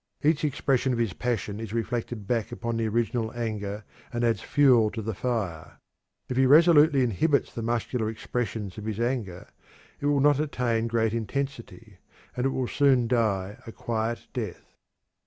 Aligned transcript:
Each 0.23 0.43
expression 0.43 0.93
of 0.93 0.97
his 0.97 1.13
passion 1.13 1.59
is 1.59 1.73
reflected 1.75 2.25
back 2.25 2.51
upon 2.51 2.75
the 2.75 2.87
original 2.87 3.31
anger 3.35 3.83
and 4.11 4.23
adds 4.23 4.41
fuel 4.41 4.89
to 4.89 5.01
the 5.03 5.13
fire. 5.13 5.77
If 6.27 6.37
he 6.37 6.47
resolutely 6.47 7.03
inhibits 7.03 7.53
the 7.53 7.61
muscular 7.61 8.09
expressions 8.09 8.79
of 8.79 8.85
his 8.85 8.99
anger, 8.99 9.49
it 9.99 10.07
will 10.07 10.19
not 10.19 10.39
attain 10.39 10.87
great 10.87 11.13
intensity, 11.13 11.99
and 12.35 12.47
it 12.47 12.49
will 12.49 12.67
soon 12.67 13.07
die 13.07 13.59
a 13.67 13.71
quiet 13.71 14.25
death. 14.33 14.75